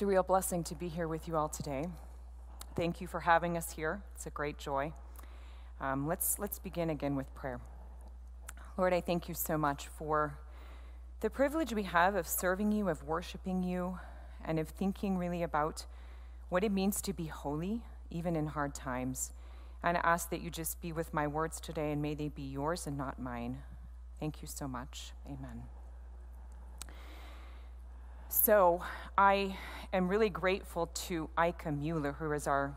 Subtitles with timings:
[0.00, 1.84] It's a real blessing to be here with you all today.
[2.74, 4.00] Thank you for having us here.
[4.14, 4.94] It's a great joy.
[5.78, 7.60] Um, let's, let's begin again with prayer.
[8.78, 10.38] Lord, I thank you so much for
[11.20, 13.98] the privilege we have of serving you, of worshiping you,
[14.42, 15.84] and of thinking really about
[16.48, 19.34] what it means to be holy, even in hard times.
[19.82, 22.40] And I ask that you just be with my words today, and may they be
[22.40, 23.58] yours and not mine.
[24.18, 25.12] Thank you so much.
[25.26, 25.64] Amen.
[28.32, 28.80] So,
[29.18, 29.56] I
[29.92, 32.72] am really grateful to Ike Mueller, who is our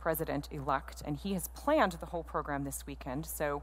[0.00, 3.24] president elect, and he has planned the whole program this weekend.
[3.24, 3.62] So,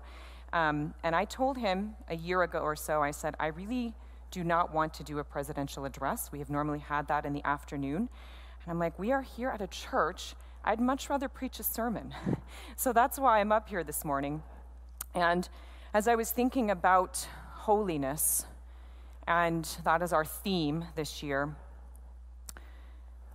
[0.54, 3.94] um, and I told him a year ago or so, I said, I really
[4.32, 6.32] do not want to do a presidential address.
[6.32, 8.08] We have normally had that in the afternoon.
[8.64, 10.34] And I'm like, we are here at a church.
[10.64, 12.16] I'd much rather preach a sermon.
[12.78, 14.44] so that's why I'm up here this morning.
[15.14, 15.50] And
[15.94, 18.46] as I was thinking about holiness,
[19.28, 21.56] and that is our theme this year,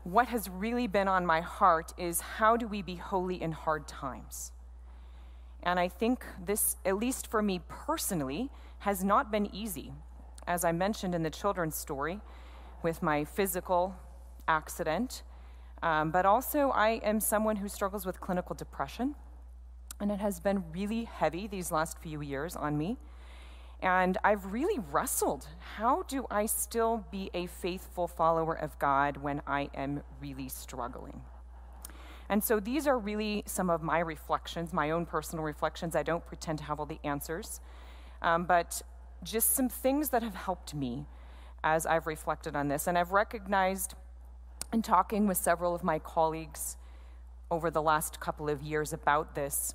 [0.04, 3.86] what has really been on my heart is how do we be holy in hard
[3.86, 4.50] times?
[5.62, 9.92] And I think this, at least for me personally, has not been easy.
[10.46, 12.20] As I mentioned in the children's story,
[12.82, 13.94] with my physical
[14.48, 15.22] accident,
[15.84, 19.14] um, but also I am someone who struggles with clinical depression,
[20.00, 22.98] and it has been really heavy these last few years on me.
[23.82, 25.48] And I've really wrestled.
[25.76, 31.20] How do I still be a faithful follower of God when I am really struggling?
[32.28, 35.96] And so these are really some of my reflections, my own personal reflections.
[35.96, 37.60] I don't pretend to have all the answers,
[38.22, 38.80] um, but
[39.24, 41.06] just some things that have helped me
[41.64, 42.86] as I've reflected on this.
[42.86, 43.94] And I've recognized
[44.72, 46.76] in talking with several of my colleagues
[47.50, 49.74] over the last couple of years about this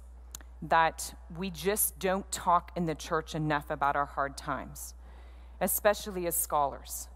[0.61, 4.95] that we just don't talk in the church enough about our hard times,
[5.61, 7.09] especially as scholars.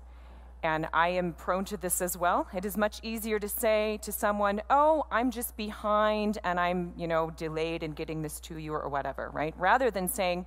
[0.64, 2.48] And I am prone to this as well.
[2.54, 7.08] It is much easier to say to someone, "Oh, I'm just behind and I'm, you
[7.08, 9.56] know, delayed in getting this to you or whatever," right?
[9.58, 10.46] Rather than saying,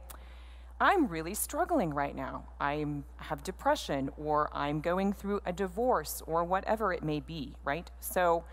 [0.81, 2.45] "I'm really struggling right now.
[2.61, 7.91] I have depression or I'm going through a divorce or whatever it may be," right?
[7.99, 8.45] So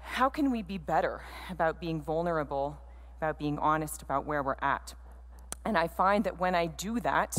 [0.00, 2.76] how can we be better about being vulnerable,
[3.24, 4.94] about being honest about where we're at?
[5.64, 7.38] And I find that when I do that,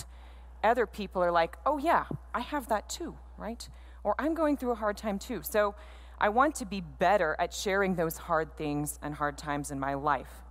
[0.64, 3.70] other people are like, oh, yeah, I have that too, right?
[4.04, 5.42] Or I'm going through a hard time too.
[5.44, 5.76] So
[6.20, 9.94] I want to be better at sharing those hard things and hard times in my
[9.94, 10.42] life.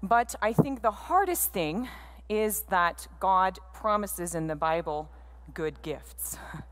[0.00, 1.88] But I think the hardest thing
[2.28, 5.10] is that God promises in the Bible
[5.54, 6.38] good gifts.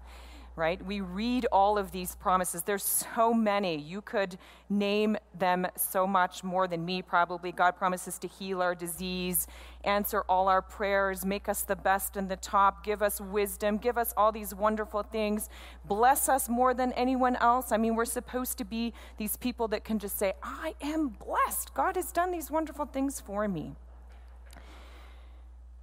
[0.56, 0.84] right?
[0.84, 2.62] We read all of these promises.
[2.62, 3.76] There's so many.
[3.76, 4.38] You could
[4.70, 7.52] name them so much more than me, probably.
[7.52, 9.46] God promises to heal our disease,
[9.84, 13.98] answer all our prayers, make us the best and the top, give us wisdom, give
[13.98, 15.50] us all these wonderful things,
[15.84, 17.70] bless us more than anyone else.
[17.70, 21.74] I mean, we're supposed to be these people that can just say, I am blessed.
[21.74, 23.74] God has done these wonderful things for me.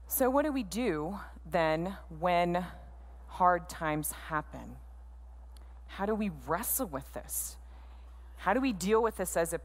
[0.07, 2.65] So, what do we do then when
[3.33, 4.77] hard times happen?
[5.87, 7.57] How do we wrestle with this?
[8.37, 9.61] How do we deal with this as a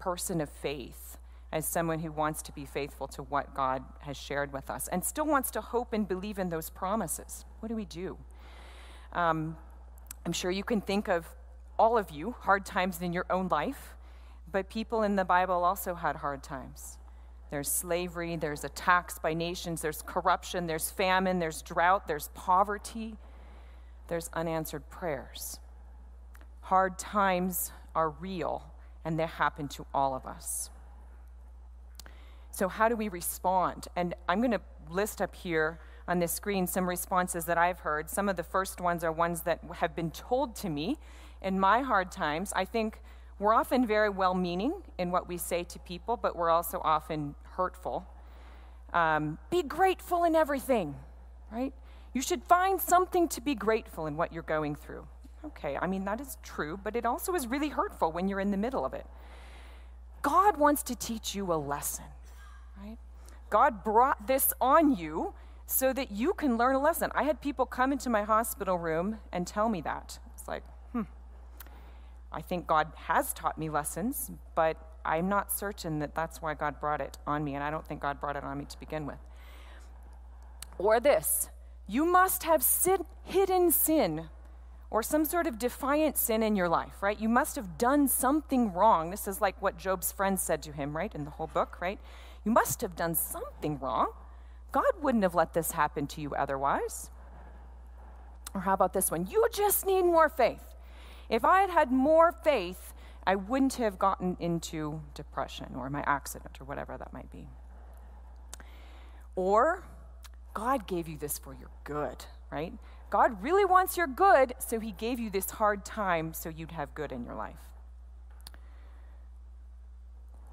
[0.00, 1.16] person of faith,
[1.52, 5.04] as someone who wants to be faithful to what God has shared with us and
[5.04, 7.44] still wants to hope and believe in those promises?
[7.60, 8.18] What do we do?
[9.12, 9.56] Um,
[10.26, 11.28] I'm sure you can think of
[11.78, 13.94] all of you hard times in your own life,
[14.50, 16.98] but people in the Bible also had hard times.
[17.54, 23.16] There's slavery, there's attacks by nations, there's corruption, there's famine, there's drought, there's poverty,
[24.08, 25.60] there's unanswered prayers.
[26.62, 28.72] Hard times are real,
[29.04, 30.68] and they happen to all of us.
[32.50, 33.86] So, how do we respond?
[33.94, 34.60] And I'm going to
[34.90, 35.78] list up here
[36.08, 38.10] on this screen some responses that I've heard.
[38.10, 40.98] Some of the first ones are ones that have been told to me
[41.40, 42.52] in my hard times.
[42.56, 43.00] I think
[43.38, 47.36] we're often very well meaning in what we say to people, but we're also often
[47.56, 48.06] hurtful.
[48.92, 50.94] Um, be grateful in everything,
[51.50, 51.72] right?
[52.12, 55.06] You should find something to be grateful in what you're going through.
[55.44, 58.50] Okay, I mean, that is true, but it also is really hurtful when you're in
[58.50, 59.04] the middle of it.
[60.22, 62.06] God wants to teach you a lesson,
[62.82, 62.96] right?
[63.50, 65.34] God brought this on you
[65.66, 67.10] so that you can learn a lesson.
[67.14, 70.18] I had people come into my hospital room and tell me that.
[70.34, 70.62] It's like,
[70.92, 71.02] hmm,
[72.32, 76.80] I think God has taught me lessons, but I'm not certain that that's why God
[76.80, 79.06] brought it on me, and I don't think God brought it on me to begin
[79.06, 79.18] with.
[80.78, 81.50] Or this
[81.86, 84.28] you must have sin, hidden sin
[84.90, 87.18] or some sort of defiant sin in your life, right?
[87.18, 89.10] You must have done something wrong.
[89.10, 91.98] This is like what Job's friends said to him, right, in the whole book, right?
[92.44, 94.12] You must have done something wrong.
[94.70, 97.10] God wouldn't have let this happen to you otherwise.
[98.54, 99.26] Or how about this one?
[99.26, 100.62] You just need more faith.
[101.28, 102.93] If I had had more faith,
[103.26, 107.48] I wouldn't have gotten into depression or my accident or whatever that might be.
[109.36, 109.84] Or
[110.52, 112.72] God gave you this for your good, right?
[113.10, 116.94] God really wants your good, so he gave you this hard time so you'd have
[116.94, 117.56] good in your life.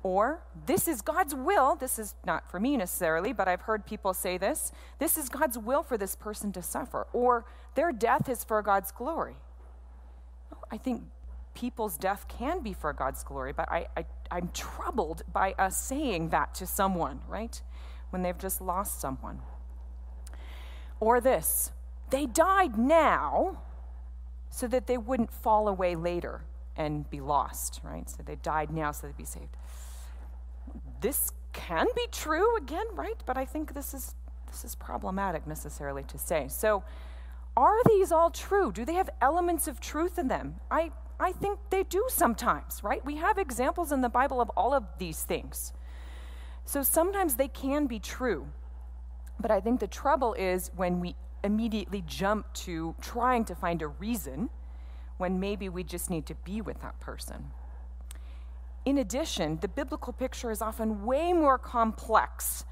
[0.04, 1.76] Or, this is God's will.
[1.76, 4.72] This is not for me necessarily, but I've heard people say this.
[4.98, 7.06] This is God's will for this person to suffer.
[7.14, 7.46] Or,
[7.76, 9.36] their death is for God's glory.
[10.72, 11.04] I think
[11.54, 16.30] people's death can be for God's glory, but I, I, I'm troubled by us saying
[16.30, 17.62] that to someone, right?
[18.10, 19.40] When they've just lost someone.
[21.00, 21.72] Or this
[22.10, 23.62] they died now
[24.50, 26.42] so that they wouldn't fall away later
[26.76, 28.10] and be lost, right?
[28.10, 29.56] So they died now so they'd be saved
[31.02, 33.22] this can be true again, right?
[33.26, 34.16] But I think this is
[34.48, 36.48] this is problematic necessarily to say.
[36.50, 36.84] So,
[37.56, 38.72] are these all true?
[38.72, 40.56] Do they have elements of truth in them?
[40.70, 40.92] I
[41.22, 43.06] I think they do sometimes, right?
[43.06, 45.72] We have examples in the Bible of all of these things.
[46.66, 48.48] So sometimes they can be true.
[49.40, 53.88] But I think the trouble is when we immediately jump to trying to find a
[53.88, 54.50] reason
[55.18, 57.52] when maybe we just need to be with that person.
[58.86, 62.66] In addition, the biblical picture is often way more complex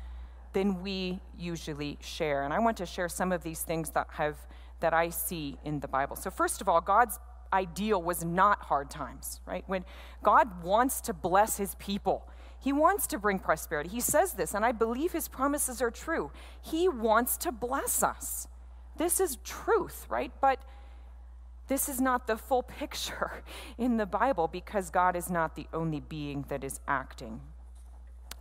[0.54, 2.44] than we usually share.
[2.44, 4.38] And I want to share some of these things that have
[4.80, 6.16] that I see in the Bible.
[6.16, 7.20] So first of all, God's
[7.52, 9.64] ideal was not hard times, right?
[9.68, 9.86] When
[10.24, 12.28] God wants to bless his people,
[12.60, 13.90] he wants to bring prosperity.
[13.90, 16.32] He says this, and I believe his promises are true.
[16.62, 18.48] He wants to bless us.
[18.98, 20.32] This is truth, right?
[20.42, 20.60] But
[21.68, 23.44] this is not the full picture
[23.78, 27.40] in the Bible because God is not the only being that is acting.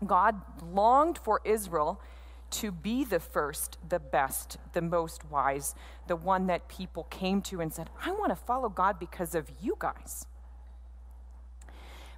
[0.05, 0.41] God
[0.73, 2.01] longed for Israel
[2.51, 5.75] to be the first, the best, the most wise,
[6.07, 9.51] the one that people came to and said, I want to follow God because of
[9.61, 10.27] you guys.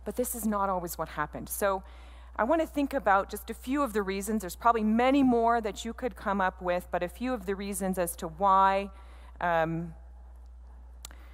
[0.05, 1.49] But this is not always what happened.
[1.49, 1.83] So
[2.37, 4.43] I want to think about just a few of the reasons.
[4.43, 7.55] There's probably many more that you could come up with, but a few of the
[7.55, 8.91] reasons as to why
[9.41, 9.95] um,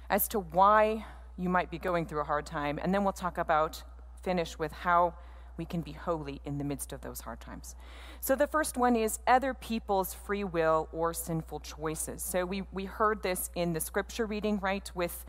[0.09, 1.05] as to why
[1.37, 3.83] you might be going through a hard time, and then we'll talk about,
[4.21, 5.13] finish with how
[5.57, 7.75] we can be holy in the midst of those hard times.
[8.21, 12.23] So the first one is other people's free will or sinful choices.
[12.23, 15.25] So we, we heard this in the scripture reading, right, with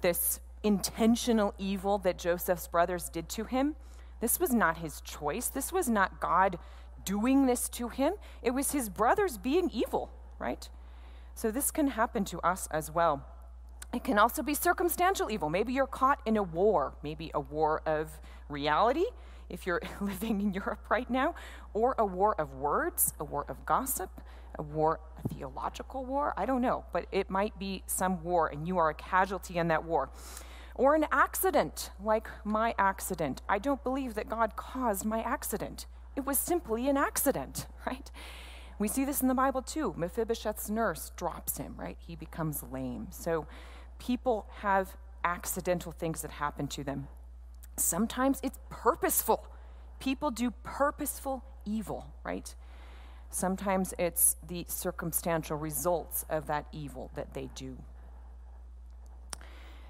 [0.00, 3.76] this intentional evil that Joseph's brothers did to him.
[4.20, 5.48] This was not his choice.
[5.48, 6.58] This was not God
[7.04, 8.14] doing this to him.
[8.42, 10.68] It was his brothers being evil, right?
[11.34, 13.24] So this can happen to us as well.
[13.94, 15.48] It can also be circumstantial evil.
[15.48, 19.04] Maybe you're caught in a war, maybe a war of reality,
[19.48, 21.34] if you're living in Europe right now,
[21.74, 24.10] or a war of words, a war of gossip,
[24.58, 26.34] a war, a theological war.
[26.36, 29.68] I don't know, but it might be some war, and you are a casualty in
[29.68, 30.10] that war.
[30.74, 33.42] Or an accident, like my accident.
[33.48, 35.86] I don't believe that God caused my accident.
[36.16, 38.10] It was simply an accident, right?
[38.78, 39.94] We see this in the Bible too.
[39.96, 41.96] Mephibosheth's nurse drops him, right?
[41.98, 43.08] He becomes lame.
[43.10, 43.46] So
[43.98, 47.08] people have accidental things that happen to them.
[47.76, 49.46] Sometimes it's purposeful.
[50.00, 52.54] People do purposeful evil, right?
[53.30, 57.76] Sometimes it's the circumstantial results of that evil that they do.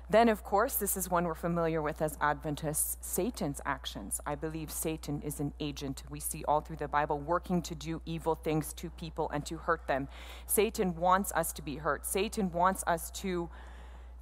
[0.09, 4.21] Then, of course, this is one we're familiar with as Adventists Satan's actions.
[4.25, 8.01] I believe Satan is an agent we see all through the Bible working to do
[8.07, 10.07] evil things to people and to hurt them.
[10.47, 13.51] Satan wants us to be hurt, Satan wants us to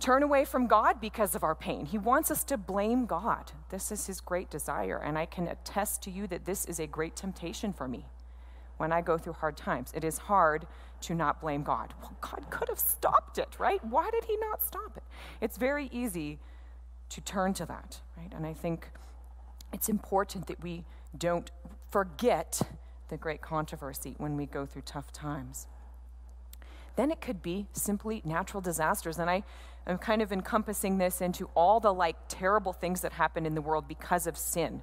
[0.04, 1.86] turn away from God because of our pain.
[1.86, 3.52] He wants us to blame God.
[3.70, 6.86] This is his great desire, and I can attest to you that this is a
[6.86, 8.04] great temptation for me
[8.76, 9.92] when I go through hard times.
[9.94, 10.66] It is hard
[11.00, 11.94] to not blame God.
[12.02, 13.82] Well, God could have stopped it, right?
[13.82, 15.04] Why did he not stop it?
[15.40, 16.38] It's very easy
[17.08, 18.30] to turn to that, right?
[18.36, 18.90] And I think
[19.72, 20.84] it's important that we
[21.16, 21.50] don't
[21.90, 22.60] forget
[23.08, 25.66] the great controversy when we go through tough times.
[26.96, 29.18] Then it could be simply natural disasters.
[29.18, 29.44] And I
[29.86, 33.62] am kind of encompassing this into all the like terrible things that happen in the
[33.62, 34.82] world because of sin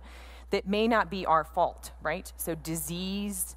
[0.52, 2.32] that may not be our fault, right?
[2.38, 3.56] So, disease,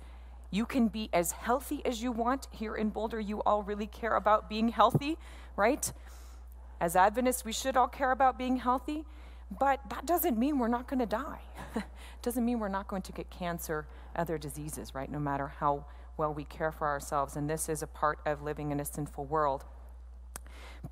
[0.50, 2.46] you can be as healthy as you want.
[2.52, 5.18] Here in Boulder, you all really care about being healthy,
[5.56, 5.92] right?
[6.80, 9.04] As Adventists, we should all care about being healthy,
[9.58, 11.40] but that doesn't mean we're not going to die.
[12.22, 13.86] doesn't mean we're not going to get cancer,
[14.16, 15.10] other diseases, right?
[15.10, 15.84] No matter how
[16.16, 17.36] well we care for ourselves.
[17.36, 19.64] And this is a part of living in a sinful world.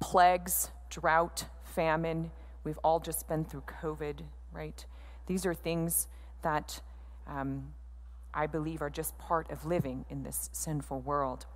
[0.01, 2.31] Plagues, drought, famine,
[2.65, 4.21] we've all just been through COVID,
[4.53, 4.85] right?
[5.27, 6.09] These are things
[6.43, 6.81] that
[7.27, 7.73] um,
[8.35, 11.47] I believe are just part of living in this sinful world.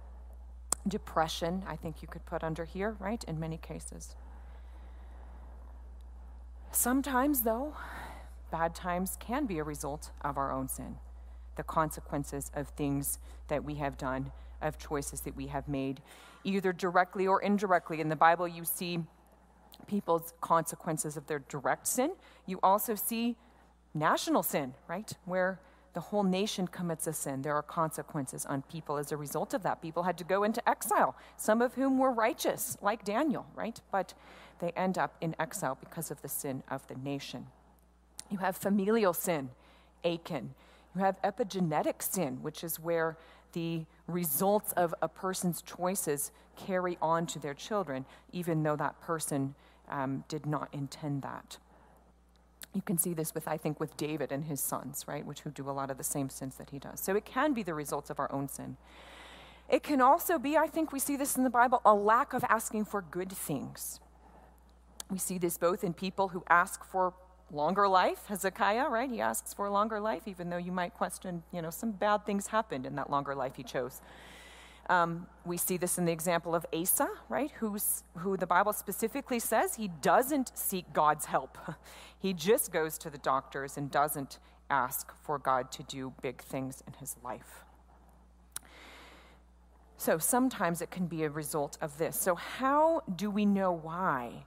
[0.87, 4.15] Depression, I think you could put under here, right, in many cases.
[6.71, 7.75] Sometimes, though,
[8.51, 10.97] bad times can be a result of our own sin,
[11.57, 14.31] the consequences of things that we have done,
[14.63, 16.01] of choices that we have made,
[16.45, 18.01] either directly or indirectly.
[18.01, 19.01] In the Bible, you see
[19.87, 22.13] people's consequences of their direct sin.
[22.47, 23.37] You also see
[23.95, 25.13] national sin, right?
[25.25, 25.61] Where
[25.95, 27.41] the whole nation commits a sin.
[27.41, 29.81] There are consequences on people as a result of that.
[29.81, 33.81] People had to go into exile, some of whom were righteous, like Daniel, right?
[33.91, 34.13] But
[34.59, 37.47] they end up in exile because of the sin of the nation.
[38.31, 39.49] You have familial sin,
[40.05, 40.55] Achan.
[40.95, 43.17] You have epigenetic sin, which is where
[43.57, 49.55] the results of a person's choices carry on to their children, even though that person
[49.89, 51.57] um, did not intend that.
[52.75, 55.51] You can see this with, I think, with David and his sons, right, which who
[55.51, 57.01] do a lot of the same sins that he does.
[57.01, 58.77] So it can be the results of our own sin.
[59.71, 62.45] It can also be, I think we see this in the Bible, a lack of
[62.45, 64.01] asking for good things.
[65.11, 67.15] We see this both in people who ask for
[67.53, 69.11] longer life, Hezekiah, right?
[69.11, 72.27] He asks for a longer life, even though you might question, you know, some bad
[72.27, 74.01] things happened in that longer life he chose.
[74.89, 77.51] Um, we see this in the example of Asa, right?
[77.59, 81.59] Who's, who the Bible specifically says he doesn't seek God's help.
[82.19, 84.39] He just goes to the doctors and doesn't
[84.71, 87.65] ask for God to do big things in his life.
[89.97, 92.19] So sometimes it can be a result of this.
[92.19, 94.45] So, how do we know why?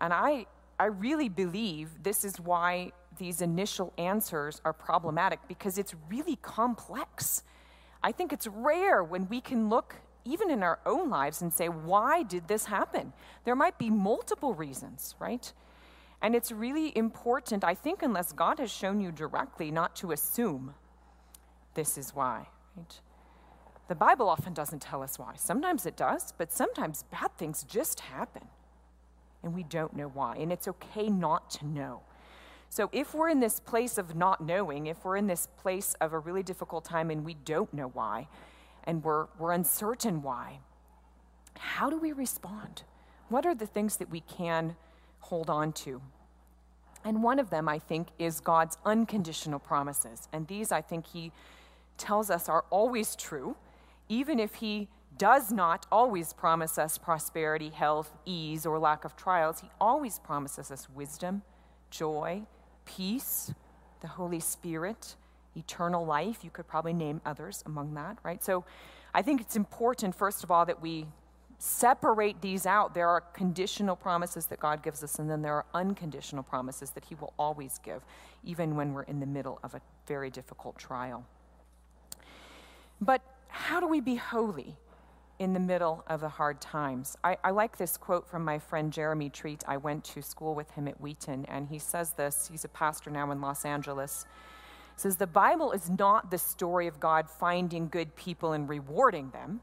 [0.00, 0.46] And I,
[0.78, 7.42] I really believe this is why these initial answers are problematic because it's really complex.
[8.02, 11.68] I think it's rare when we can look even in our own lives and say,
[11.68, 13.12] why did this happen?
[13.44, 15.52] There might be multiple reasons, right?
[16.20, 20.74] And it's really important, I think, unless God has shown you directly, not to assume
[21.74, 23.00] this is why, right?
[23.88, 25.34] The Bible often doesn't tell us why.
[25.36, 28.42] Sometimes it does, but sometimes bad things just happen.
[29.42, 30.36] And we don't know why.
[30.36, 32.00] And it's okay not to know.
[32.70, 36.12] So, if we're in this place of not knowing, if we're in this place of
[36.12, 38.28] a really difficult time and we don't know why,
[38.84, 40.58] and we're, we're uncertain why,
[41.58, 42.82] how do we respond?
[43.28, 44.76] What are the things that we can
[45.20, 46.00] hold on to?
[47.04, 50.28] And one of them, I think, is God's unconditional promises.
[50.32, 51.32] And these, I think, He
[51.96, 53.56] tells us are always true,
[54.08, 54.88] even if He
[55.18, 59.60] does not always promise us prosperity, health, ease, or lack of trials.
[59.60, 61.42] He always promises us wisdom,
[61.90, 62.42] joy,
[62.84, 63.52] peace,
[64.00, 65.16] the Holy Spirit,
[65.56, 66.44] eternal life.
[66.44, 68.42] You could probably name others among that, right?
[68.42, 68.64] So
[69.12, 71.06] I think it's important, first of all, that we
[71.58, 72.94] separate these out.
[72.94, 77.04] There are conditional promises that God gives us, and then there are unconditional promises that
[77.04, 78.04] He will always give,
[78.44, 81.26] even when we're in the middle of a very difficult trial.
[83.00, 84.76] But how do we be holy?
[85.38, 87.16] In the middle of the hard times.
[87.22, 89.62] I, I, like this quote from my friend Jeremy Treat.
[89.68, 92.48] I went to school with him at Wheaton, and he says this.
[92.50, 94.26] He's a pastor now in Los Angeles.
[94.96, 99.30] He says, The Bible is not the story of God finding good people and rewarding
[99.30, 99.60] them,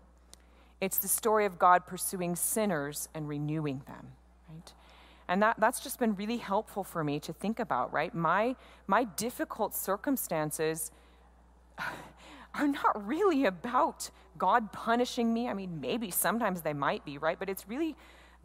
[0.82, 4.08] it's the story of God pursuing sinners and renewing them,
[4.50, 4.74] right?
[5.28, 8.14] And that, that's just been really helpful for me to think about, right?
[8.14, 8.56] My,
[8.86, 10.92] my difficult circumstances
[12.58, 15.48] are not really about God punishing me.
[15.48, 17.38] I mean, maybe sometimes they might be, right?
[17.38, 17.96] But it's really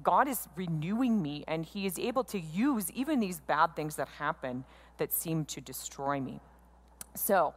[0.02, 4.08] God is renewing me, and He is able to use even these bad things that
[4.08, 4.64] happen
[4.98, 6.40] that seem to destroy me.
[7.14, 7.54] So,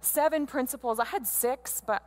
[0.00, 1.00] seven principles.
[1.00, 2.02] I had six, but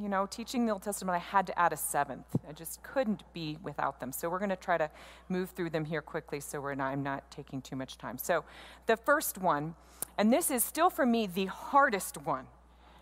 [0.00, 2.26] you know, teaching the Old Testament, I had to add a seventh.
[2.48, 4.12] I just couldn't be without them.
[4.12, 4.88] So we're going to try to
[5.28, 8.16] move through them here quickly so we're not, I'm not taking too much time.
[8.16, 8.44] So
[8.86, 9.74] the first one,
[10.16, 12.46] and this is still for me the hardest one.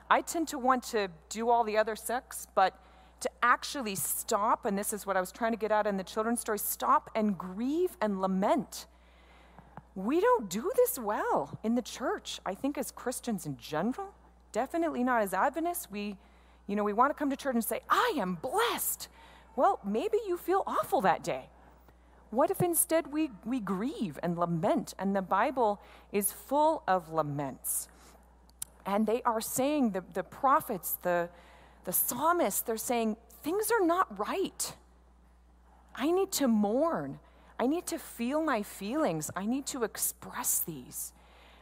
[0.09, 2.81] I tend to want to do all the other six, but
[3.21, 6.05] to actually stop, and this is what I was trying to get at in the
[6.05, 8.87] children's story stop and grieve and lament.
[9.95, 14.15] We don't do this well in the church, I think, as Christians in general.
[14.53, 15.91] Definitely not as Adventists.
[15.91, 16.17] We
[16.67, 19.09] you know, we want to come to church and say, I am blessed.
[19.55, 21.49] Well, maybe you feel awful that day.
[22.31, 24.95] What if instead we, we grieve and lament?
[24.99, 25.81] And the Bible
[26.13, 27.89] is full of laments.
[28.85, 31.29] And they are saying, the, the prophets, the,
[31.85, 34.75] the psalmists, they're saying, things are not right.
[35.95, 37.19] I need to mourn.
[37.59, 39.31] I need to feel my feelings.
[39.35, 41.13] I need to express these.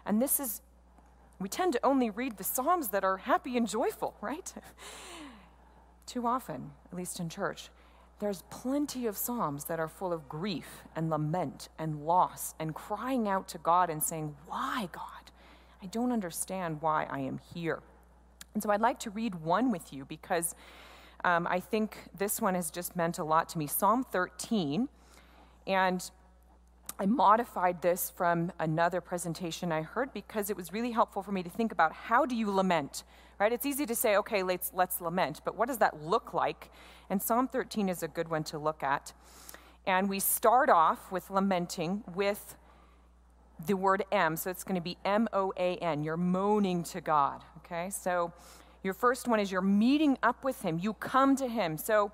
[0.05, 0.61] And this is
[1.39, 4.53] we tend to only read the Psalms that are happy and joyful, right?
[6.07, 7.71] Too often, at least in church,
[8.21, 13.29] there's plenty of Psalms that are full of grief and lament and loss and crying
[13.29, 15.31] out to God and saying, Why, God?
[15.83, 17.83] I don't understand why I am here.
[18.55, 20.55] And so I'd like to read one with you because
[21.25, 23.67] um, I think this one has just meant a lot to me.
[23.67, 24.89] Psalm 13,
[25.67, 26.11] and
[26.99, 31.43] I modified this from another presentation I heard because it was really helpful for me
[31.43, 33.03] to think about how do you lament,
[33.41, 33.53] right?
[33.53, 36.71] It's easy to say, okay, let's, let's lament, but what does that look like?
[37.11, 39.13] And Psalm 13 is a good one to look at.
[39.87, 42.57] And we start off with lamenting with
[43.67, 44.37] the word M.
[44.37, 46.03] So it's going to be M O A N.
[46.03, 47.43] You're moaning to God.
[47.59, 47.91] Okay?
[47.91, 48.33] So
[48.83, 50.79] your first one is you're meeting up with Him.
[50.79, 51.77] You come to Him.
[51.77, 52.13] So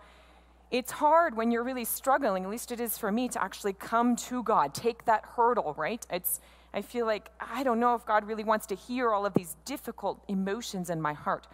[0.71, 4.15] it's hard when you're really struggling, at least it is for me, to actually come
[4.17, 6.07] to God, take that hurdle, right?
[6.11, 6.41] It's,
[6.73, 9.57] I feel like I don't know if God really wants to hear all of these
[9.65, 11.49] difficult emotions in my heart.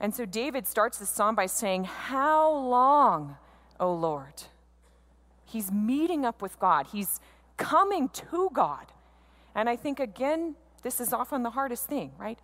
[0.00, 3.36] And so David starts the psalm by saying, How long,
[3.78, 4.44] O Lord?
[5.44, 7.20] He's meeting up with God, he's
[7.58, 8.86] coming to God.
[9.54, 12.38] And I think, again, this is often the hardest thing, right?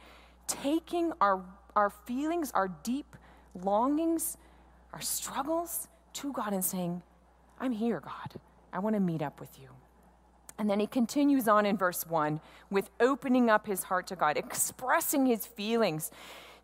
[0.49, 1.43] Taking our,
[1.77, 3.17] our feelings, our deep
[3.55, 4.37] longings,
[4.93, 7.03] our struggles to God and saying,
[7.59, 8.41] I'm here, God.
[8.73, 9.69] I want to meet up with you.
[10.59, 12.41] And then he continues on in verse 1
[12.71, 16.11] with opening up his heart to God, expressing his feelings,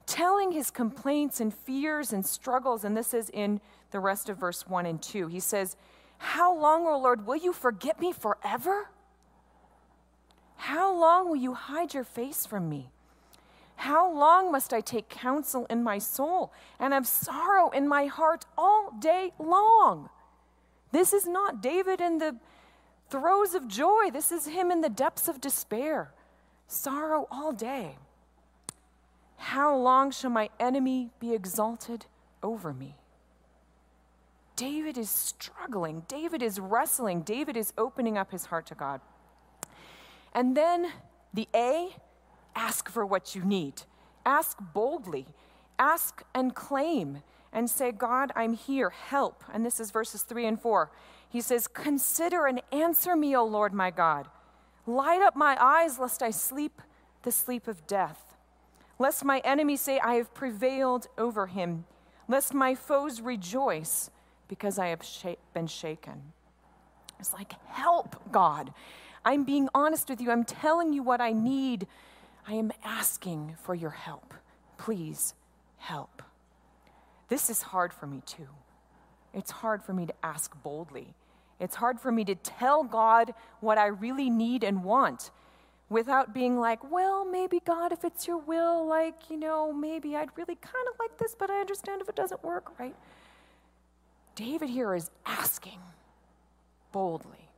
[0.06, 2.84] telling his complaints and fears and struggles.
[2.84, 5.26] And this is in the rest of verse 1 and 2.
[5.28, 5.76] He says,
[6.18, 8.90] How long, O Lord, will you forget me forever?
[10.56, 12.90] How long will you hide your face from me?
[13.80, 18.44] How long must I take counsel in my soul and have sorrow in my heart
[18.58, 20.10] all day long?
[20.92, 22.36] This is not David in the
[23.08, 24.10] throes of joy.
[24.12, 26.12] This is him in the depths of despair.
[26.66, 27.96] Sorrow all day.
[29.38, 32.04] How long shall my enemy be exalted
[32.42, 32.96] over me?
[34.56, 36.02] David is struggling.
[36.06, 37.22] David is wrestling.
[37.22, 39.00] David is opening up his heart to God.
[40.34, 40.92] And then
[41.32, 41.96] the A,
[42.54, 43.82] ask for what you need.
[44.24, 45.26] Ask boldly.
[45.78, 49.42] Ask and claim and say, God, I'm here, help.
[49.52, 50.90] And this is verses 3 and 4.
[51.28, 54.28] He says, Consider and answer me, O Lord my God.
[54.86, 56.80] Light up my eyes, lest I sleep
[57.22, 58.34] the sleep of death.
[58.98, 61.84] Lest my enemies say, I have prevailed over him.
[62.28, 64.10] Lest my foes rejoice
[64.48, 66.32] because I have sh- been shaken.
[67.18, 68.72] It's like, help, God.
[69.24, 70.30] I'm being honest with you.
[70.30, 71.86] I'm telling you what I need.
[72.46, 74.34] I am asking for your help.
[74.78, 75.34] Please
[75.76, 76.22] help.
[77.28, 78.48] This is hard for me too.
[79.32, 81.14] It's hard for me to ask boldly.
[81.60, 85.30] It's hard for me to tell God what I really need and want
[85.88, 90.30] without being like, well, maybe God, if it's your will, like, you know, maybe I'd
[90.36, 92.96] really kind of like this, but I understand if it doesn't work, right?
[94.34, 95.80] David here is asking
[96.92, 97.50] boldly.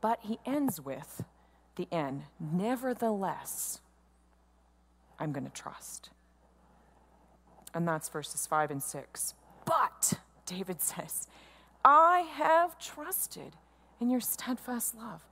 [0.00, 1.24] But he ends with
[1.78, 2.24] the end.
[2.38, 3.80] nevertheless,
[5.18, 6.10] I'm going to trust.
[7.74, 9.34] And that's verses 5 and 6.
[9.64, 10.14] But,
[10.44, 11.26] David says,
[11.84, 13.56] I have trusted
[14.00, 15.24] in your steadfast love.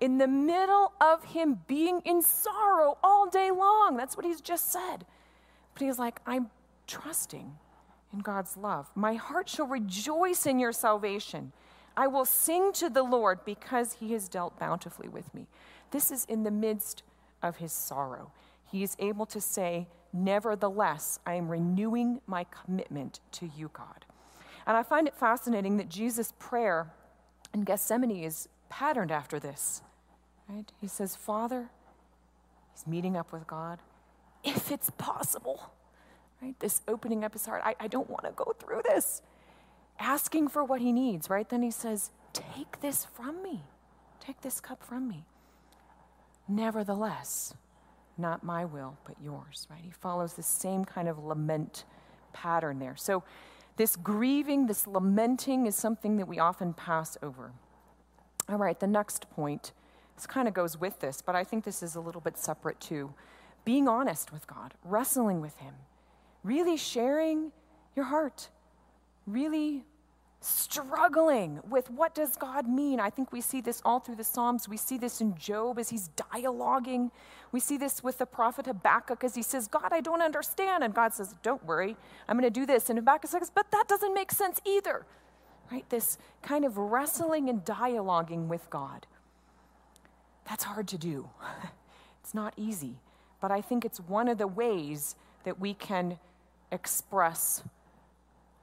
[0.00, 3.96] In the middle of him being in sorrow all day long.
[3.96, 5.06] That's what he's just said.
[5.74, 6.50] But he's like, I'm
[6.86, 7.52] trusting
[8.12, 8.90] in God's love.
[8.94, 11.52] My heart shall rejoice in your salvation.
[11.96, 15.46] I will sing to the Lord because he has dealt bountifully with me.
[15.90, 17.02] This is in the midst
[17.42, 18.32] of his sorrow.
[18.70, 24.06] He is able to say, Nevertheless, I am renewing my commitment to you, God.
[24.66, 26.90] And I find it fascinating that Jesus' prayer
[27.52, 29.82] in Gethsemane is patterned after this.
[30.48, 30.70] Right?
[30.80, 31.68] He says, Father,
[32.72, 33.78] he's meeting up with God.
[34.42, 35.70] If it's possible,
[36.40, 36.58] right?
[36.60, 37.62] This opening up his heart.
[37.64, 39.22] I, I don't want to go through this
[39.98, 41.48] asking for what he needs, right?
[41.48, 43.62] Then he says, Take this from me.
[44.20, 45.24] Take this cup from me.
[46.48, 47.54] Nevertheless,
[48.18, 49.80] not my will, but yours, right?
[49.82, 51.84] He follows the same kind of lament
[52.32, 52.96] pattern there.
[52.96, 53.24] So,
[53.76, 57.52] this grieving, this lamenting is something that we often pass over.
[58.48, 59.72] All right, the next point,
[60.14, 62.80] this kind of goes with this, but I think this is a little bit separate
[62.80, 63.12] too.
[63.64, 65.74] Being honest with God, wrestling with Him,
[66.42, 67.52] really sharing
[67.94, 68.48] your heart,
[69.26, 69.84] really
[70.40, 73.00] struggling with what does God mean.
[73.00, 74.68] I think we see this all through the Psalms.
[74.68, 77.10] We see this in Job as he's dialoguing.
[77.52, 80.84] We see this with the prophet Habakkuk as he says, God, I don't understand.
[80.84, 81.96] And God says, Don't worry,
[82.28, 82.88] I'm going to do this.
[82.90, 85.04] And Habakkuk says, But that doesn't make sense either.
[85.70, 85.88] Right?
[85.90, 89.06] This kind of wrestling and dialoguing with God.
[90.48, 91.28] That's hard to do.
[92.22, 92.98] it's not easy.
[93.40, 96.18] But I think it's one of the ways that we can
[96.70, 97.62] express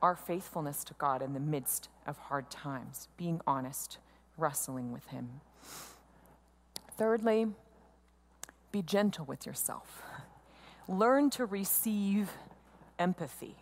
[0.04, 3.98] our faithfulness to God in the midst of hard times, being honest,
[4.38, 5.40] wrestling with Him.
[6.98, 7.48] Thirdly,
[8.74, 10.04] be gentle with yourself.
[10.90, 12.30] Learn to receive
[13.00, 13.56] empathy.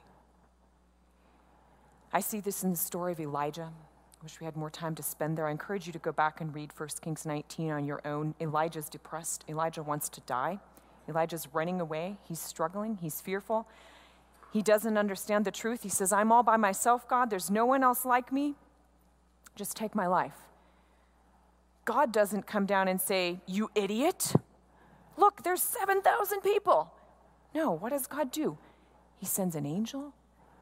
[2.12, 3.70] I see this in the story of Elijah.
[3.72, 5.48] I wish we had more time to spend there.
[5.48, 8.34] I encourage you to go back and read 1 Kings 19 on your own.
[8.42, 9.46] Elijah's depressed.
[9.48, 10.60] Elijah wants to die.
[11.08, 12.18] Elijah's running away.
[12.28, 12.98] He's struggling.
[13.00, 13.68] He's fearful.
[14.52, 15.84] He doesn't understand the truth.
[15.84, 17.30] He says, I'm all by myself, God.
[17.30, 18.56] There's no one else like me.
[19.56, 20.36] Just take my life.
[21.86, 24.34] God doesn't come down and say, You idiot.
[25.18, 26.92] Look, there's 7,000 people.
[27.56, 28.58] No, what does God do?
[29.18, 30.14] He sends an angel,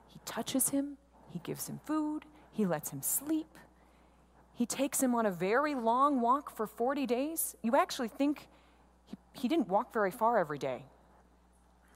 [0.07, 0.97] he touches him,
[1.29, 3.57] he gives him food, he lets him sleep.
[4.53, 7.55] He takes him on a very long walk for 40 days.
[7.61, 8.49] You actually think
[9.05, 10.83] he, he didn't walk very far every day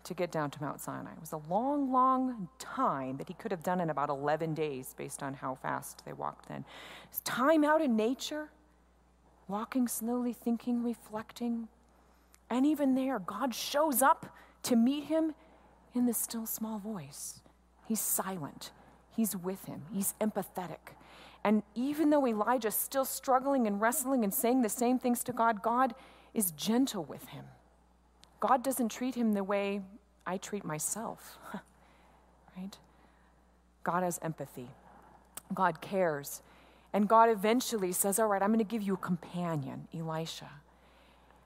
[0.04, 1.12] to get down to Mount Sinai.
[1.12, 4.94] It was a long, long time that he could have done in about 11 days
[4.98, 6.66] based on how fast they walked then.
[7.10, 8.50] It's time out in nature,
[9.48, 11.68] walking slowly, thinking, reflecting.
[12.50, 15.34] And even there, God shows up to meet him
[15.94, 17.40] in the still small voice.
[17.88, 18.72] He's silent,
[19.16, 20.96] he's with him, he's empathetic.
[21.44, 25.62] And even though Elijah's still struggling and wrestling and saying the same things to God,
[25.62, 25.94] God
[26.34, 27.46] is gentle with him.
[28.40, 29.82] God doesn't treat him the way
[30.26, 31.38] I treat myself,
[32.58, 32.78] right?
[33.84, 34.70] God has empathy,
[35.54, 36.42] God cares.
[36.96, 40.50] And God eventually says, All right, I'm going to give you a companion, Elisha,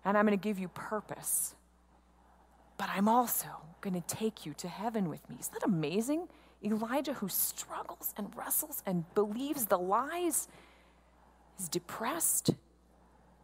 [0.04, 1.56] and I'm going to give you purpose
[2.78, 3.48] but I'm also
[3.82, 5.38] going to take you to heaven with me.
[5.40, 6.28] Isn't that amazing?
[6.63, 10.48] Elijah, who struggles and wrestles and believes the lies,
[11.60, 12.52] is depressed.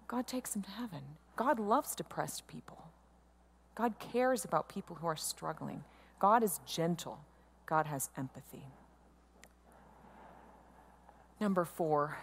[0.07, 1.01] God takes him to heaven.
[1.35, 2.77] God loves depressed people.
[3.75, 5.83] God cares about people who are struggling.
[6.19, 7.19] God is gentle.
[7.65, 8.63] God has empathy.
[11.39, 12.17] Number four,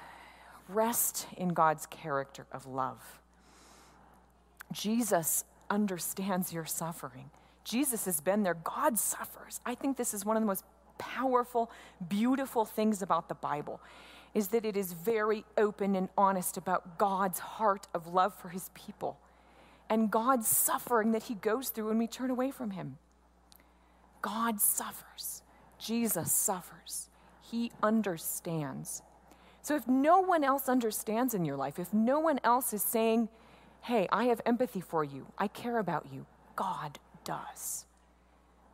[0.68, 3.20] rest in God's character of love.
[4.72, 7.30] Jesus understands your suffering.
[7.64, 8.54] Jesus has been there.
[8.54, 9.60] God suffers.
[9.66, 10.64] I think this is one of the most
[10.98, 11.70] powerful,
[12.08, 13.80] beautiful things about the Bible
[14.32, 18.70] is that it is very open and honest about God's heart of love for his
[18.74, 19.18] people
[19.90, 22.96] and God's suffering that he goes through when we turn away from him.
[24.22, 25.42] God suffers.
[25.78, 27.08] Jesus suffers.
[27.42, 29.02] He understands.
[29.62, 33.28] So if no one else understands in your life, if no one else is saying,
[33.82, 36.24] hey, I have empathy for you, I care about you.
[36.54, 37.84] God does.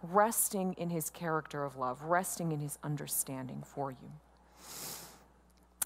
[0.02, 4.12] Resting in his character of love, resting in his understanding for you.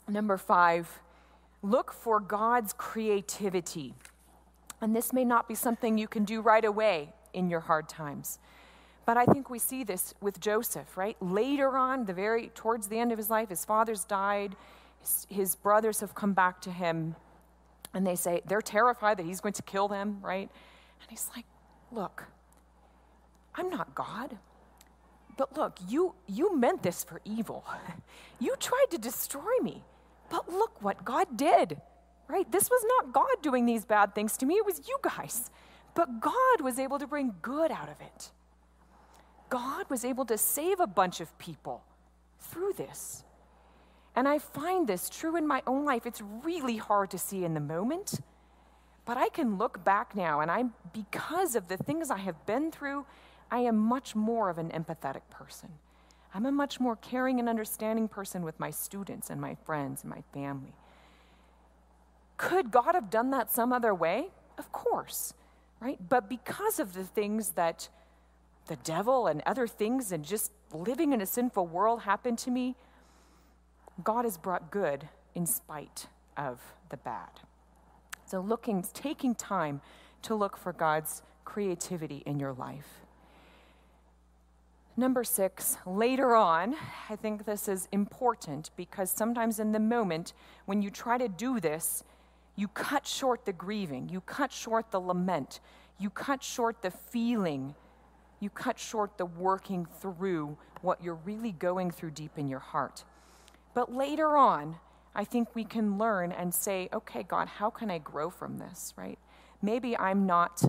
[0.09, 1.01] Number five,
[1.63, 3.95] look for God's creativity.
[4.81, 8.39] And this may not be something you can do right away in your hard times.
[9.07, 11.17] But I think we see this with Joseph, right?
[11.21, 14.57] Later on, the very towards the end of his life, his father's died,
[15.01, 17.17] his, his brothers have come back to him
[17.93, 20.49] and they say, they're terrified that he's going to kill them, right?
[21.01, 21.45] And he's like,
[21.91, 22.27] look,
[23.55, 24.39] I'm not God.
[25.37, 27.65] But look, you, you meant this for evil.
[28.43, 29.85] You tried to destroy me.
[30.31, 31.79] But look what God did,
[32.31, 32.51] right?
[32.51, 35.51] This was not God doing these bad things to me, it was you guys.
[35.95, 38.31] But God was able to bring good out of it.
[39.49, 41.83] God was able to save a bunch of people
[42.39, 43.25] through this.
[44.15, 46.07] And I find this true in my own life.
[46.07, 48.21] It's really hard to see in the moment,
[49.05, 52.71] but I can look back now and I'm because of the things I have been
[52.71, 53.07] through,
[53.51, 55.71] I am much more of an empathetic person.
[56.33, 60.11] I'm a much more caring and understanding person with my students and my friends and
[60.11, 60.75] my family.
[62.41, 64.29] Could God have done that some other way?
[64.57, 65.35] Of course,
[65.79, 65.99] right?
[66.09, 67.91] But because of the things that
[68.67, 72.77] the devil and other things and just living in a sinful world happened to me,
[74.03, 77.29] God has brought good in spite of the bad.
[78.25, 79.83] So, looking, taking time
[80.23, 83.05] to look for God's creativity in your life.
[84.97, 86.75] Number six, later on,
[87.11, 90.33] I think this is important because sometimes in the moment
[90.65, 92.03] when you try to do this,
[92.61, 95.61] you cut short the grieving, you cut short the lament,
[95.99, 97.75] you cut short the feeling,
[98.39, 103.03] you cut short the working through what you're really going through deep in your heart.
[103.73, 104.77] But later on,
[105.15, 108.93] I think we can learn and say, okay, God, how can I grow from this,
[108.95, 109.19] right?
[109.63, 110.63] Maybe I'm not,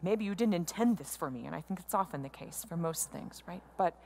[0.00, 2.76] maybe you didn't intend this for me, and I think it's often the case for
[2.76, 3.62] most things, right?
[3.76, 3.96] But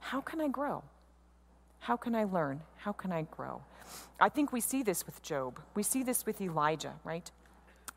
[0.00, 0.82] how can I grow?
[1.84, 2.62] How can I learn?
[2.76, 3.60] How can I grow?
[4.18, 5.60] I think we see this with Job.
[5.74, 7.30] We see this with Elijah, right?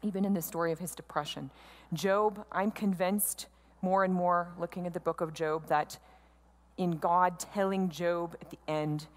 [0.03, 1.51] Even in the story of his depression.
[1.93, 3.47] Job, I'm convinced
[3.81, 5.97] more and more looking at the book of Job that
[6.77, 9.07] in God telling Job at the end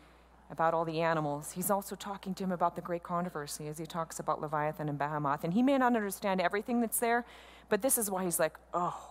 [0.53, 3.87] about all the animals, he's also talking to him about the great controversy as he
[3.87, 5.43] talks about Leviathan and Behemoth.
[5.43, 7.25] And he may not understand everything that's there,
[7.69, 9.10] but this is why he's like, oh,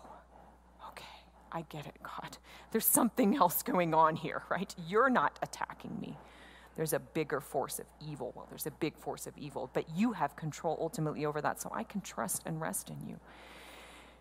[1.52, 2.38] I get it, God.
[2.72, 4.74] There's something else going on here, right?
[4.88, 6.18] You're not attacking me.
[6.76, 8.32] There's a bigger force of evil.
[8.36, 11.70] Well, there's a big force of evil, but you have control ultimately over that, so
[11.74, 13.20] I can trust and rest in you.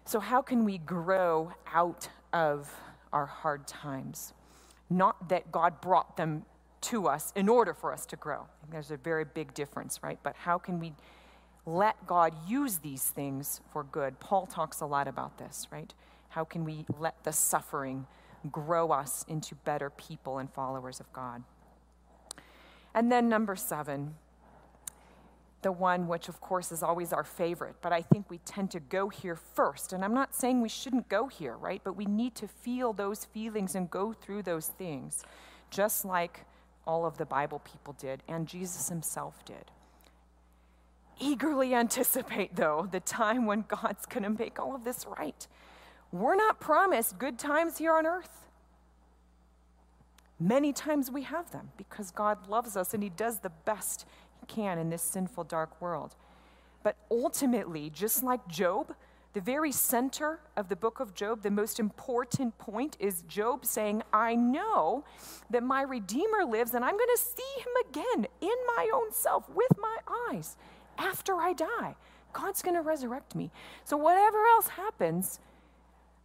[0.05, 2.75] So, how can we grow out of
[3.12, 4.33] our hard times?
[4.91, 6.45] Not that God brought them
[6.81, 8.47] to us in order for us to grow.
[8.71, 10.19] There's a very big difference, right?
[10.23, 10.95] But how can we
[11.67, 14.19] let God use these things for good?
[14.21, 15.93] Paul talks a lot about this, right?
[16.29, 18.07] How can we let the suffering
[18.51, 21.43] grow us into better people and followers of God?
[22.95, 24.14] And then, number seven,
[25.62, 28.81] the one which, of course, is always our favorite, but I think we tend to
[28.81, 29.93] go here first.
[29.93, 31.81] And I'm not saying we shouldn't go here, right?
[31.83, 35.25] But we need to feel those feelings and go through those things,
[35.71, 36.45] just like
[36.87, 39.71] all of the Bible people did and Jesus himself did.
[41.21, 45.47] Eagerly anticipate, though, the time when God's going to make all of this right.
[46.11, 48.47] We're not promised good times here on earth.
[50.40, 54.07] Many times we have them because God loves us and He does the best
[54.40, 56.14] He can in this sinful, dark world.
[56.83, 58.94] But ultimately, just like Job,
[59.33, 64.03] the very center of the book of Job, the most important point is Job saying,
[64.12, 65.05] I know
[65.51, 69.49] that my Redeemer lives and I'm going to see him again in my own self
[69.51, 69.97] with my
[70.31, 70.57] eyes
[70.97, 71.97] after I die.
[72.33, 73.51] God's going to resurrect me.
[73.85, 75.40] So, whatever else happens,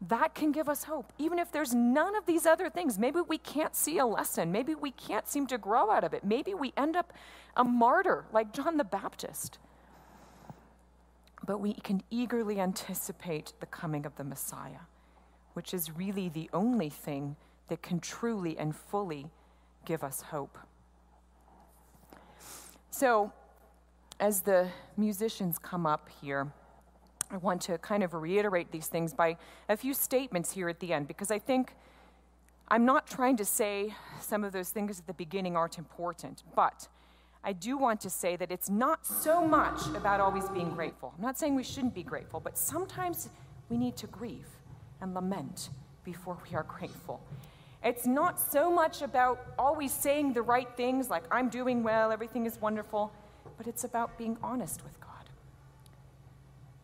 [0.08, 1.14] that can give us hope.
[1.18, 4.52] Even if there's none of these other things, maybe we can't see a lesson.
[4.52, 6.24] Maybe we can't seem to grow out of it.
[6.24, 7.14] Maybe we end up
[7.56, 9.60] a martyr like John the Baptist
[11.46, 14.86] but we can eagerly anticipate the coming of the Messiah,
[15.54, 17.36] which is really the only thing
[17.68, 19.28] that can truly and fully
[19.86, 20.58] give us hope.
[22.92, 23.34] So,
[24.20, 26.54] as the musicians come up here,
[27.32, 29.38] I want to kind of reiterate these things by
[29.70, 31.74] a few statements here at the end, because I think
[32.68, 36.88] I'm not trying to say some of those things at the beginning aren't important, but
[37.44, 41.14] I do want to say that it's not so much about always being grateful.
[41.18, 43.30] I'm not saying we shouldn't be grateful, but sometimes
[43.70, 44.48] we need to grieve
[45.02, 45.70] and lament
[46.06, 47.22] before we are grateful.
[47.84, 52.46] It's not so much about always saying the right things like, I'm doing well, everything
[52.46, 53.12] is wonderful,
[53.58, 55.03] but it's about being honest with God.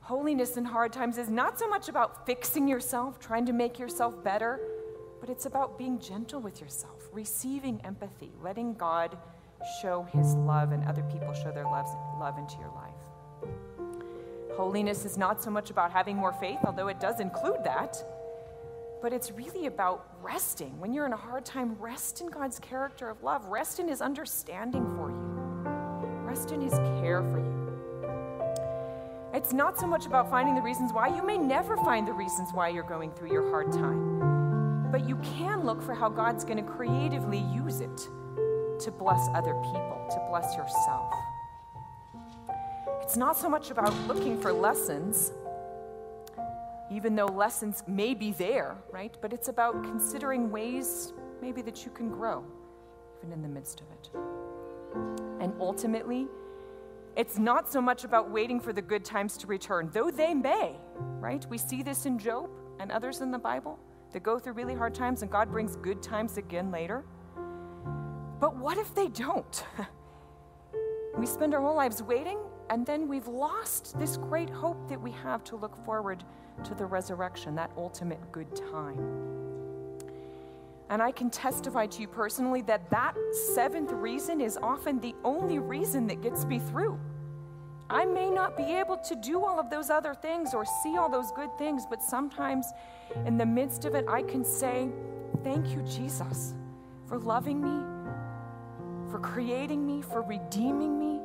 [0.09, 4.23] Holiness in hard times is not so much about fixing yourself, trying to make yourself
[4.23, 4.59] better,
[5.19, 9.15] but it's about being gentle with yourself, receiving empathy, letting God
[9.83, 14.57] show his love and other people show their loves, love into your life.
[14.57, 18.03] Holiness is not so much about having more faith, although it does include that,
[19.03, 20.79] but it's really about resting.
[20.79, 24.01] When you're in a hard time, rest in God's character of love, rest in his
[24.01, 27.58] understanding for you, rest in his care for you.
[29.39, 31.07] It's not so much about finding the reasons why.
[31.07, 35.15] You may never find the reasons why you're going through your hard time, but you
[35.37, 37.97] can look for how God's going to creatively use it
[38.81, 41.13] to bless other people, to bless yourself.
[43.01, 45.31] It's not so much about looking for lessons,
[46.91, 49.15] even though lessons may be there, right?
[49.21, 52.43] But it's about considering ways maybe that you can grow,
[53.19, 54.09] even in the midst of it.
[55.39, 56.27] And ultimately,
[57.19, 60.77] it's not so much about waiting for the good times to return, though they may,
[61.19, 61.45] right?
[61.49, 63.77] We see this in Job and others in the Bible
[64.13, 67.03] that go through really hard times and God brings good times again later.
[68.39, 69.65] But what if they don't?
[71.17, 75.11] we spend our whole lives waiting, and then we've lost this great hope that we
[75.11, 76.23] have to look forward
[76.63, 78.97] to the resurrection, that ultimate good time.
[80.89, 83.15] And I can testify to you personally that that
[83.53, 86.97] seventh reason is often the only reason that gets me through.
[87.89, 91.09] I may not be able to do all of those other things or see all
[91.09, 92.67] those good things, but sometimes
[93.25, 94.89] in the midst of it, I can say,
[95.43, 96.53] Thank you, Jesus,
[97.07, 97.99] for loving me
[99.09, 101.19] for creating me, for redeeming me,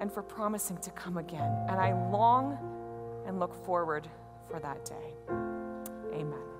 [0.00, 1.50] and for promising to come again.
[1.68, 2.58] And I long
[3.26, 4.08] and look forward
[4.50, 5.14] for that day.
[6.12, 6.59] Amen.